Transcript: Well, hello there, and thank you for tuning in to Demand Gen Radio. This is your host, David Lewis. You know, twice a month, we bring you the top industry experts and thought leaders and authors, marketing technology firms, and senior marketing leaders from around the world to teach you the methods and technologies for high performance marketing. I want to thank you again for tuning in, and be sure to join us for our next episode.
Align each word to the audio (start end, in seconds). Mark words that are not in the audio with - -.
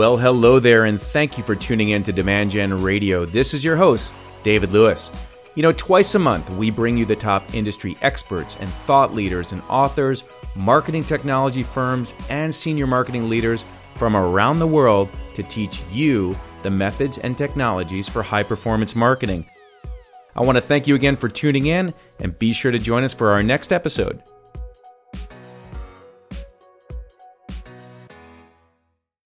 Well, 0.00 0.16
hello 0.16 0.58
there, 0.58 0.86
and 0.86 0.98
thank 0.98 1.36
you 1.36 1.44
for 1.44 1.54
tuning 1.54 1.90
in 1.90 2.02
to 2.04 2.10
Demand 2.10 2.52
Gen 2.52 2.82
Radio. 2.82 3.26
This 3.26 3.52
is 3.52 3.62
your 3.62 3.76
host, 3.76 4.14
David 4.42 4.72
Lewis. 4.72 5.12
You 5.54 5.62
know, 5.62 5.72
twice 5.72 6.14
a 6.14 6.18
month, 6.18 6.48
we 6.48 6.70
bring 6.70 6.96
you 6.96 7.04
the 7.04 7.14
top 7.14 7.52
industry 7.52 7.98
experts 8.00 8.56
and 8.58 8.70
thought 8.70 9.12
leaders 9.12 9.52
and 9.52 9.60
authors, 9.68 10.24
marketing 10.56 11.04
technology 11.04 11.62
firms, 11.62 12.14
and 12.30 12.54
senior 12.54 12.86
marketing 12.86 13.28
leaders 13.28 13.66
from 13.96 14.16
around 14.16 14.58
the 14.58 14.66
world 14.66 15.10
to 15.34 15.42
teach 15.42 15.82
you 15.92 16.34
the 16.62 16.70
methods 16.70 17.18
and 17.18 17.36
technologies 17.36 18.08
for 18.08 18.22
high 18.22 18.42
performance 18.42 18.96
marketing. 18.96 19.44
I 20.34 20.40
want 20.40 20.56
to 20.56 20.62
thank 20.62 20.86
you 20.86 20.94
again 20.94 21.16
for 21.16 21.28
tuning 21.28 21.66
in, 21.66 21.92
and 22.20 22.38
be 22.38 22.54
sure 22.54 22.72
to 22.72 22.78
join 22.78 23.04
us 23.04 23.12
for 23.12 23.32
our 23.32 23.42
next 23.42 23.70
episode. 23.70 24.22